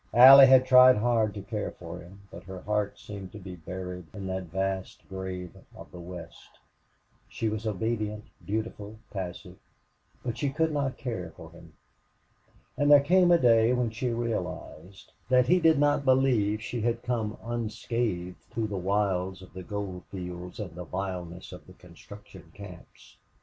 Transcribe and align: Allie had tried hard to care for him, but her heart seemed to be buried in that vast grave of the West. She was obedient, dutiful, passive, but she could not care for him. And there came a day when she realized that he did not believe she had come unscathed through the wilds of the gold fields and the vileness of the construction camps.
Allie 0.15 0.47
had 0.47 0.65
tried 0.65 0.97
hard 0.97 1.35
to 1.35 1.43
care 1.43 1.69
for 1.77 1.99
him, 1.99 2.21
but 2.31 2.45
her 2.45 2.61
heart 2.61 2.97
seemed 2.97 3.31
to 3.33 3.37
be 3.37 3.55
buried 3.55 4.05
in 4.15 4.25
that 4.25 4.45
vast 4.45 5.07
grave 5.09 5.55
of 5.75 5.91
the 5.91 5.99
West. 5.99 6.57
She 7.29 7.49
was 7.49 7.67
obedient, 7.67 8.23
dutiful, 8.43 8.97
passive, 9.11 9.59
but 10.25 10.39
she 10.39 10.49
could 10.49 10.71
not 10.71 10.97
care 10.97 11.31
for 11.37 11.51
him. 11.51 11.73
And 12.77 12.89
there 12.89 13.03
came 13.03 13.29
a 13.29 13.37
day 13.37 13.73
when 13.73 13.91
she 13.91 14.09
realized 14.09 15.11
that 15.29 15.45
he 15.45 15.59
did 15.59 15.77
not 15.77 16.03
believe 16.03 16.63
she 16.63 16.81
had 16.81 17.03
come 17.03 17.37
unscathed 17.43 18.41
through 18.49 18.69
the 18.69 18.77
wilds 18.77 19.43
of 19.43 19.53
the 19.53 19.61
gold 19.61 20.05
fields 20.09 20.59
and 20.59 20.73
the 20.73 20.83
vileness 20.83 21.51
of 21.51 21.67
the 21.67 21.73
construction 21.73 22.51
camps. 22.55 23.17